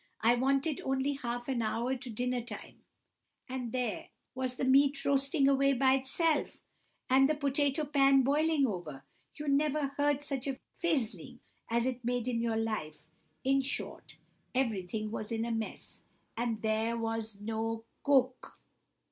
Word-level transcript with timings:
It 0.23 0.39
wanted 0.39 0.81
only 0.83 1.13
half 1.13 1.47
an 1.47 1.61
hour 1.61 1.95
to 1.95 2.09
dinner 2.09 2.41
time, 2.41 2.81
and 3.47 3.71
there 3.71 4.09
was 4.33 4.55
the 4.55 4.65
meat 4.65 5.05
roasting 5.05 5.47
away 5.47 5.73
by 5.73 5.93
itself, 5.93 6.57
and 7.07 7.29
the 7.29 7.35
potatoe 7.35 7.85
pan 7.85 8.23
boiling 8.23 8.65
over. 8.65 9.03
You 9.35 9.47
never 9.47 9.89
heard 9.97 10.23
such 10.23 10.47
a 10.47 10.57
fizzling 10.73 11.39
as 11.69 11.85
it 11.85 12.03
made 12.03 12.27
in 12.27 12.41
your 12.41 12.57
life—in 12.57 13.61
short, 13.61 14.17
everything 14.55 15.11
was 15.11 15.31
in 15.31 15.45
a 15.45 15.51
mess, 15.51 16.01
and 16.35 16.63
there 16.63 16.97
was 16.97 17.39
no 17.39 17.85
cook. 18.01 18.57